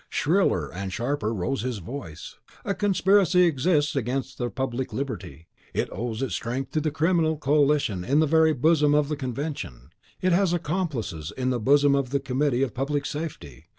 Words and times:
Shriller 0.09 0.73
and 0.73 0.91
sharper 0.91 1.31
rose 1.31 1.61
his 1.61 1.77
voice, 1.77 2.39
"A 2.65 2.73
conspiracy 2.73 3.43
exists 3.43 3.95
against 3.95 4.39
the 4.39 4.49
public 4.49 4.91
liberty. 4.93 5.45
It 5.75 5.89
owes 5.91 6.23
its 6.23 6.33
strength 6.33 6.71
to 6.71 6.89
a 6.89 6.91
criminal 6.91 7.37
coalition 7.37 8.03
in 8.03 8.17
the 8.19 8.25
very 8.25 8.53
bosom 8.53 8.95
of 8.95 9.09
the 9.09 9.15
Convention; 9.15 9.91
it 10.19 10.31
has 10.31 10.53
accomplices 10.53 11.31
in 11.37 11.51
the 11.51 11.59
bosom 11.59 11.93
of 11.93 12.09
the 12.09 12.19
Committee 12.19 12.63
of 12.63 12.73
Public 12.73 13.05
Safety... 13.05 13.67